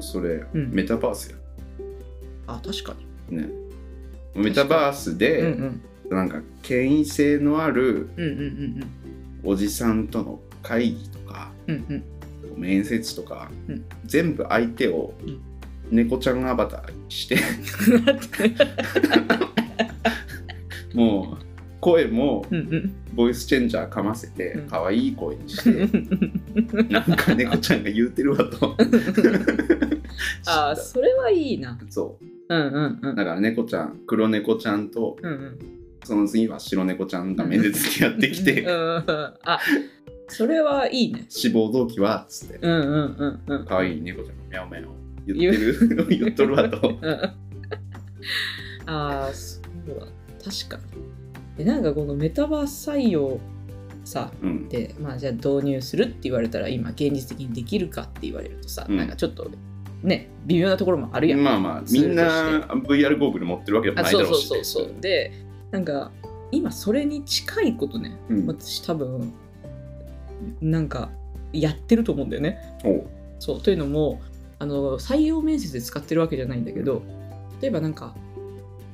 [0.00, 0.70] それ、うん。
[0.72, 1.36] メタバースや。
[2.46, 2.96] あ確か
[3.30, 3.36] に。
[3.36, 3.48] ね。
[4.34, 5.80] メタバースうんで、うん。
[6.10, 8.32] なんか権威性のあるうんうんう
[8.80, 8.90] ん。
[9.44, 12.04] おじさんとの会議とかうんうん。
[12.60, 13.84] 面接とか、うん。
[14.06, 15.40] 全部相手をうん。
[15.90, 17.38] 猫ちゃんアバターにして
[21.80, 22.94] 声もうんうん。
[23.14, 24.68] ボイスチェンジャーかませてうん。
[24.68, 25.70] 可愛い声にして、
[26.92, 28.76] なんか猫ちゃんが言うてるわと。
[30.46, 31.78] あー それはいいな。
[31.88, 32.54] そう。
[32.54, 33.12] んうんうん。
[33.12, 35.58] うだから猫ちゃん黒猫ちゃんとうんうん。
[36.04, 39.04] その次は白猫ちゃんが面接にやってきて、うんうんうん。
[39.44, 39.58] あ
[40.28, 41.26] それはいいね。
[41.28, 43.64] 志望動機はっつってうんうんうんうん。
[43.66, 46.98] 可愛い猫ちゃんのミャオミャオ言ってる言っとるわと。
[47.00, 47.20] うん
[48.86, 50.06] ああそうだ。
[50.42, 50.82] 確かに
[51.58, 53.38] でなんかこのメタバース採用
[54.04, 54.68] さうん。
[54.68, 58.96] でまあじゃあ導入するって言われたら今現実的にできるかって言われるとさ、うん。
[58.96, 59.50] なんかちょっと
[60.02, 65.32] ね微妙なところもあるやん、まあまあみんな VR ゴーグル持ってるわけでもあそうそうないだろうし、ね、そうそうで
[65.72, 66.10] なんか
[66.52, 68.46] 今それに近いことね、うん。
[68.46, 69.32] 私多分
[70.60, 71.10] なんか
[71.52, 72.58] やってると思うんだよね。
[73.40, 74.20] そうというのも
[74.58, 77.02] あの採用面接で使ってるわけじゃないんだけど
[77.60, 78.14] 例えばなんか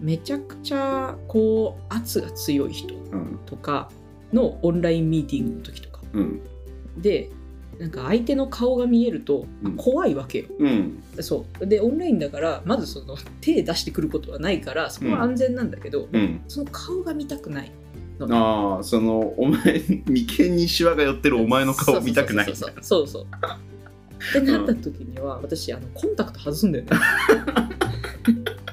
[0.05, 3.41] めちゃくちゃこう圧が強い人うん。
[3.47, 3.91] とか
[4.35, 6.01] のオンラインミーティングの時とか。
[6.13, 6.43] うん。
[6.99, 7.31] で
[7.79, 9.77] なんか相手の顔が見えるとうん。
[9.77, 10.45] 怖いわけよ。
[10.59, 11.03] うん。
[11.21, 11.67] そう。
[11.67, 16.43] でオンラインだからまずその手出してくることはないからそこは安全なんだけど、うん。
[16.49, 17.73] その顔が見たくない
[18.19, 18.37] のね。
[18.37, 22.83] ああそのお前眉間にシワが寄ってるお前の顔見たくないそうそうそう。
[22.83, 23.27] そうそうそう。
[24.31, 26.91] ってなった時には、私あのコンタクト外すんだよね。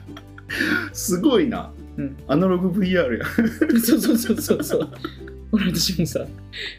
[1.02, 2.18] すごいな、うん。
[2.28, 3.26] アナログ VR や。
[3.84, 4.90] そうそうそうそうそう。
[5.52, 6.26] 俺私もさ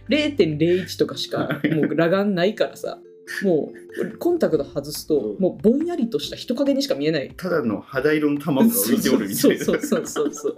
[0.09, 2.99] 0.01とかしかもう裸眼ないからさ
[3.43, 7.33] もうコンタクト外すともうぼんやりとした人影にしか見えない。
[7.37, 9.65] ただの肌色の卵が浮いておるみたいな。
[9.65, 10.57] そうそうそうそうそう。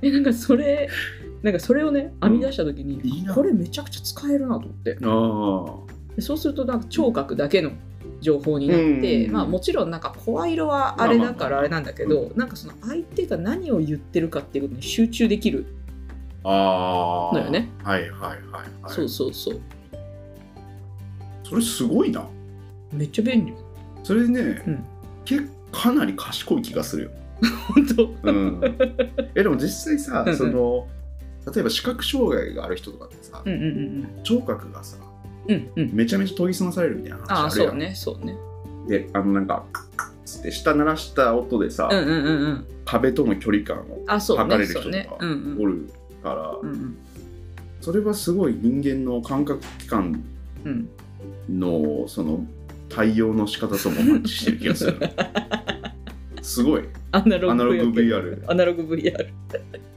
[0.00, 0.88] えなんかそれ
[1.42, 3.34] なんかそれをね編み出した時に、いいな。
[3.34, 4.72] これめちゃくちゃ使えるなと思っ
[6.16, 6.22] て。
[6.22, 7.72] そうするとなんか聴覚だけの
[8.20, 15.66] 情報になって、うんまあもちろんなんか声色はあれだからあれなんだけど、なんかその相手が何を言ってるかっていうことに集中できる
[16.44, 17.68] あああのよね。
[17.82, 18.40] はいはいはい
[18.82, 18.92] はい。
[18.92, 19.60] そうそうそう。
[21.44, 22.26] それすごいな。
[22.92, 23.54] めっちゃ便利。
[24.02, 24.84] それね、うん。
[25.24, 27.10] 結構かなり賢い気がするよ、
[27.74, 28.14] 本当？
[28.22, 28.60] うん、
[29.34, 30.86] えでも実際さその
[31.54, 34.22] 例えば視覚障害がある人とかってさ、うんうんうん。
[34.22, 34.96] 聴覚がさ
[35.48, 35.84] うんうん。
[35.84, 37.70] うんめちゃめちゃ研ぎ澄まされるみたいな話あるやん。
[37.70, 38.36] そうねそうね。
[38.88, 39.64] であのなんか
[40.24, 42.66] つって下鳴らした音でさ、うんうんうんうん。
[42.84, 45.62] 壁との距離感をあそう測れる人とかうんうん。
[45.62, 45.90] おる
[46.22, 46.98] から、うんうん。
[47.80, 50.22] それはすごい人間の感覚器官
[50.64, 50.88] うん。
[51.48, 52.44] のその
[52.88, 54.98] 対応の仕方ともマッチしてる気がする。
[56.42, 56.82] すごい。
[57.12, 59.28] アナログアナログ VR VR アナログ VR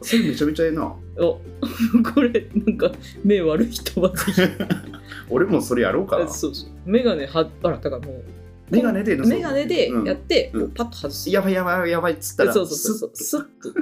[0.01, 0.93] それめちゃめちゃええな。
[1.19, 1.39] お
[2.13, 2.91] これなんか
[3.23, 4.41] 目悪い人はぜひ
[5.31, 6.69] 俺もそれやろうかなそうそう。
[6.85, 8.23] メガネはあらだからもう
[8.69, 10.05] メガネでメガネでうん。
[10.05, 10.71] やって、うん。
[10.71, 11.29] パッと外す。
[11.29, 13.45] やばいやばいやばいっつったらそうそうそうそうススッと。
[13.69, 13.73] ッ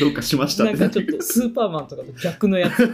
[0.00, 2.88] どうかしましたなんかちょっとスーパーマンとかと逆のやつ。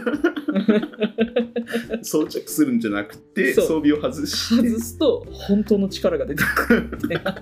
[2.03, 4.69] 装着するんじゃなくて装備を外して。
[4.69, 7.41] 外すと本当の力が出てくるみたいな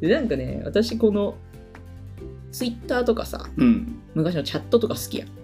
[0.00, 1.36] でなんかね私この
[2.52, 4.00] ツイッターとかさうん。
[4.14, 5.35] 昔のチャットとか好きやん、はい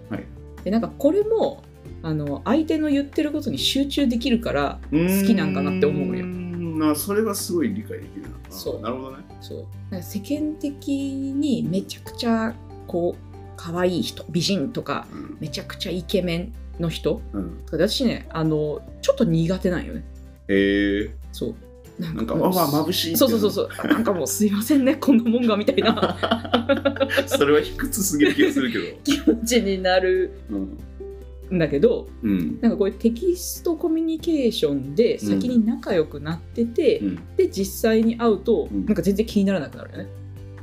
[0.63, 1.63] でなんかこれも
[2.01, 6.25] あの相手の言ってることに集中できるから好きなんかなって思うよ。
[6.25, 6.77] ん。
[6.77, 8.29] まあそれはすごい理解できるな。
[8.49, 8.81] そう。
[8.81, 9.23] なるほどね。
[9.41, 9.65] そう。
[9.89, 12.53] なんか世間的にめちゃくちゃ
[12.87, 15.37] こう可愛い人美人とかうん。
[15.39, 17.63] めちゃくちゃイケメンの人うん。
[17.71, 20.03] 私ねあのちょっと苦手なんよね。
[20.49, 21.55] えそう
[21.99, 23.69] なんかわわ眩しいそうそうそうそう。
[23.77, 26.17] あなんかもうすいませんねこんなもんがみたいな。
[27.27, 28.85] それは卑屈すぎる気がするけど。
[29.03, 30.31] 気持ちになる。
[30.49, 32.59] うん、んだけどうん。
[32.61, 38.85] なんかこういうテキストコミュニケーションで先に仲良くなってて、うん、で実際に会うと、うん。
[38.85, 40.07] なんか全然気にならなくなるよね。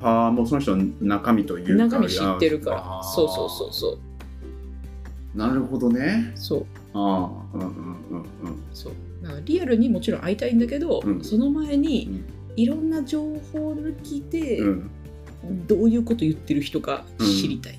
[0.03, 3.03] ああもうその人の中身というか中身知ってるから。
[3.05, 3.99] そうそうそうそ
[5.35, 5.39] う。
[5.39, 6.33] なるほどね。
[6.35, 6.67] そう。
[6.95, 8.27] ああうんうんうんうん。
[8.73, 8.93] そう
[9.45, 11.25] リアルにもちろん会いたいんだけど、うん。
[11.25, 12.25] その前うにん。
[12.57, 14.91] いろんな情報抜きで、うん。
[15.67, 17.79] どういうこと言ってる人か知りたい、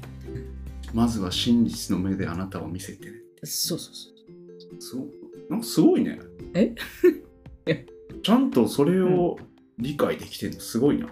[0.96, 3.18] まずは真実の目であなたを見せてね。
[3.44, 5.06] そうそうそうすご
[5.48, 6.20] なんかすごいね。
[6.56, 6.74] え？
[7.68, 7.86] え
[8.24, 9.38] ちゃんとそれを
[9.78, 11.08] 理解できてるのすごいな、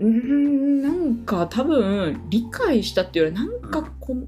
[0.00, 4.24] うーんなんか多分理解したっていうよりなんかこの、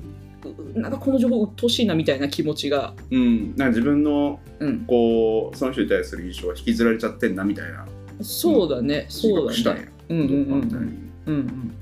[0.74, 7.86] なんかこの情報鬱陶しいなみたいな気持ちが、うん、なんか自分のうん、こうその人に対する印象が引きずられちゃってんなみたいな。
[8.20, 9.82] そうだね、う覚したんや。
[9.82, 9.92] だね。
[10.10, 11.10] うんうんうん。
[11.26, 11.74] うんうん。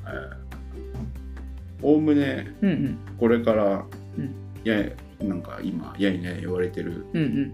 [1.83, 2.99] おおむねうんうん。
[3.19, 3.85] これから、
[4.17, 4.35] うん。
[4.63, 4.91] やや
[5.21, 7.53] なんか今やいやい言われてるうんうん。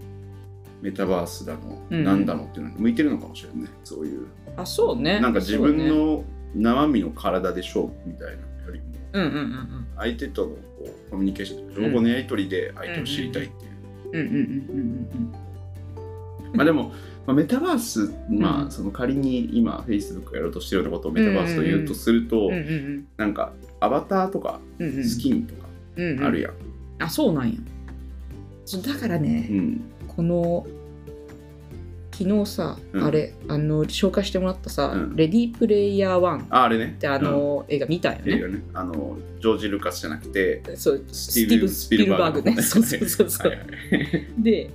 [0.81, 3.69] メタバースだの、うんなんだのっていうのに向いてるのかもしれないね。
[3.83, 4.27] そういう。
[4.57, 5.19] あそうね。
[5.19, 5.89] なんか自分そうね。
[5.89, 8.43] の生身の体で勝負みたいな
[9.19, 10.59] うんうんうん相手とのこ
[11.07, 13.71] うコミュニケーション情報のやり取りで相手を知りたいっていう、
[14.11, 15.35] うんうんうんうん
[16.53, 16.93] まあでも、
[17.25, 18.67] まあ、メタバース、まうん。
[18.67, 23.51] あその仮に今 Facebook がやろうとしてるようなことをメタバースと言うとすると、うんうんうんなんか
[23.81, 25.03] アバターとかうんうん。
[25.03, 26.23] スキンとかうんうん。
[26.25, 26.53] あるやん、
[26.99, 27.57] あそうなんや。
[28.81, 29.81] だからね、うん。
[30.07, 30.65] この
[32.17, 33.03] 昨日さ、うん。
[33.03, 35.15] あれあの紹介してもらったさ「うん。
[35.15, 36.95] レディープレイヤー1」っああれね。
[36.97, 38.33] てあの、映画見たんよね。
[38.33, 38.63] うん映画ね。
[38.73, 42.55] あのジョージ・ルカスじゃなくてそうススティーブン・スピルバーグね。
[42.55, 43.69] の そうそうそうそう、はいはい
[44.39, 44.69] で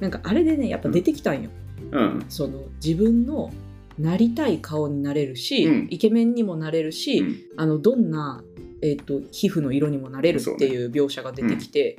[0.00, 1.50] なんかあれでねやっぱ出てきたんよ、
[1.92, 2.24] うん。
[2.28, 3.52] その自分の
[3.98, 5.86] なりたい顔になれるし、うん。
[5.90, 7.36] イケメンにもなれるし、うん。
[7.56, 8.42] あのどんな、
[8.82, 11.98] えー、と皮膚の色にもなれるっていう描写が出てきて、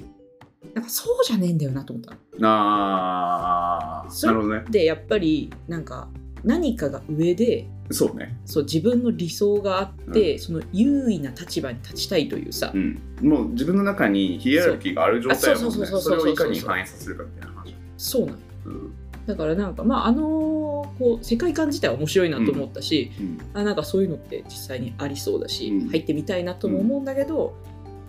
[0.74, 2.12] なんかそうじゃねえんだよなと思った
[2.44, 3.71] あ
[4.08, 4.66] あそれなるほどね。
[4.70, 6.08] でやっぱりなんか
[6.44, 15.72] 何かが上でそうね、そう自分の理想があって、その優位な立場に立ちたいというさ、うん、もう自分の中にヒエラルキーがある状態やもんね。
[15.72, 15.84] そう。
[15.84, 16.20] あそうそそうそう。
[16.20, 18.94] そうれをいかに反映させるかみたいな話、そうなんようん。
[19.26, 23.40] だからなんかまああのこう世界観自体は面白いなと思ったし、うん。
[23.54, 25.90] あなんかそういうのって実際にありそうだし、うん。
[25.90, 27.56] 入ってみたいなとも思うんだけど、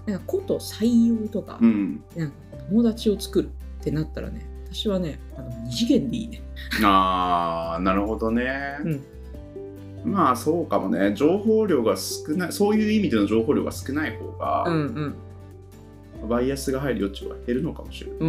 [0.06, 2.34] なんかこと採用とか,、うん、なんか
[2.68, 3.50] 友達を作る
[3.80, 6.42] ってなったらね私はねあの二次元でいいね。
[6.84, 8.78] ああなるほどね、
[10.04, 10.12] うん。
[10.12, 11.14] まあそうかもね。
[11.14, 15.14] 情報量が少ないそういう意味での情報量が少ない方が、うん
[16.20, 16.28] うん。
[16.28, 18.28] バイアスが入る余地は減るのかもしれない、うん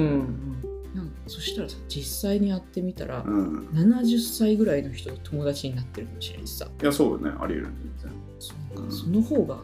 [0.96, 1.16] うん。
[1.28, 3.68] そしたらさ実際に会ってみたら、うん。
[3.72, 6.68] 70歳ぐらいの人と友達になってるかもしれないしさ。
[6.82, 7.32] いやそうよね。
[7.40, 8.22] あり得るね全然。
[8.40, 9.58] そううんその方が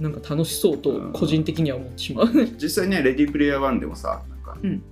[0.00, 2.28] なんか楽しそうと個人的には思ってしまう。
[2.60, 4.82] 実際ねレディープレイヤー1でもさなんか、うん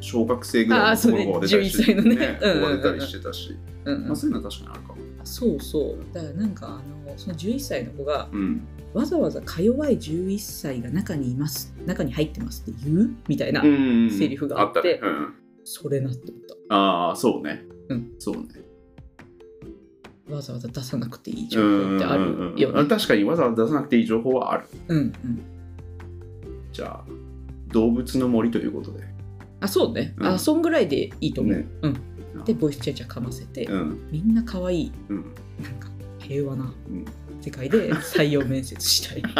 [0.00, 2.38] 小学生ぐらいの子が出たりして、ね11歳のね。
[2.42, 4.06] うんうんうん子が出たりしてたし、うんうん。
[4.06, 4.96] まあ、そういうのは確かにあるかも。
[5.22, 6.14] あそうそう。
[6.14, 6.70] だからなんかあ
[7.10, 8.66] のその11歳の子がうん。
[8.94, 13.10] わざわざか弱い11歳が中にいます中に入ってますって言う？
[13.28, 15.34] みたいな、うんセリフがあってあったね、うん、
[15.64, 17.62] それなって思っああそうね。
[17.90, 18.12] うん。
[18.18, 18.42] そうね。
[20.28, 24.66] たわざわざ出さなくていい情報ってあるようんうんうんね確かにわざわざ出さなくていい情報はある。
[24.88, 25.12] うんうん。
[26.72, 27.04] じゃあ
[27.68, 29.04] 動物の森ということで
[29.60, 30.26] あそうね、うん。
[30.26, 31.66] あそんぐらいでいいと思う、ね。
[31.82, 32.44] うん。
[32.44, 34.08] でボイスチェンジャーかませて、うん。
[34.10, 34.92] みんな可愛い。
[35.08, 35.34] うん。
[35.62, 35.88] なんか
[36.18, 37.04] 平和なうん。
[37.40, 39.22] 世界で採用面接したい。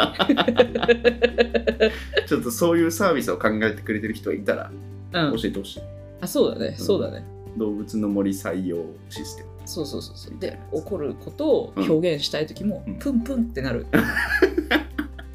[2.27, 4.71] ちょっとそういうサービスを考えてくれてる人がいたら
[5.13, 5.35] うん。
[5.37, 5.81] 教えてほしい、
[6.21, 6.75] あそうだね。
[6.77, 7.23] そうだね、
[7.57, 8.77] 動物の森採用
[9.09, 9.49] システム。
[9.65, 10.37] そうそうそうそう。
[10.39, 12.95] で怒ることを表現したい時も、うん。
[12.95, 13.85] プンプンってなる。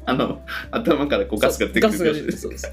[0.05, 1.91] あの頭からこうガスが出てくる。
[1.91, 2.71] ガスが出てそうそう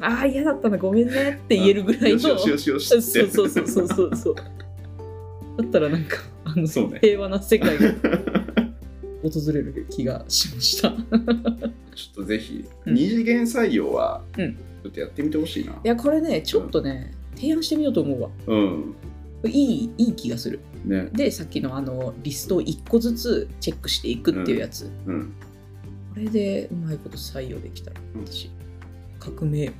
[0.00, 2.08] ああ嫌だったなごめんねって言えるぐらいの。
[2.08, 4.34] よしよしよしよしそうそうそうそうそうそう。
[4.34, 4.42] だ
[5.64, 6.98] ったらなんかあの、そうね。
[7.02, 7.92] 平和な世界が
[9.22, 10.88] 訪れる気がしました。
[10.88, 12.94] いちょっとぜひ、うん。
[12.94, 14.54] 二次元採用はうん。
[14.54, 15.78] ちょっとやってみてほしいな。
[15.84, 18.30] やこれねちょっとね、提案してみようと思うわ。
[18.46, 18.94] うん。
[19.44, 20.60] いいいい気がする。
[20.86, 21.10] ね。
[21.12, 25.32] でさっきのあのリストを1個ずつチェックしていくっていうやつ、うん。
[26.14, 28.50] これでうまいこと採用できたらうん私
[29.20, 29.66] 革命。
[29.66, 29.72] よ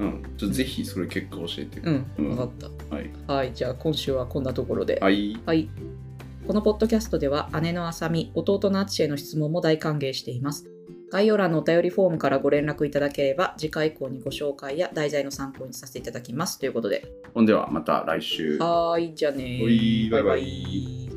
[0.00, 0.22] うん。
[0.36, 1.80] ちょっとぜひそれ結果教えて。
[1.80, 2.28] うん、うん。
[2.28, 2.50] 分かっ
[2.88, 2.94] た。
[2.94, 3.10] はい。
[3.26, 3.52] はい。
[3.54, 4.98] じゃあ今週はこんなところで。
[5.00, 5.36] はい。
[5.44, 5.68] はい。
[6.46, 10.68] このポッドキャストでは姉のあさみ、弟のあつしへの質問も大歓迎しています。
[11.12, 16.58] 概要欄のお便りフォームからご連絡いただければ次回以降にご紹介や題材の参考にさせていただきます。
[16.58, 17.06] ということで。
[17.34, 18.56] ほんではまた来週。
[18.58, 20.08] はーい、じゃあねほい。
[20.10, 21.11] バイバイ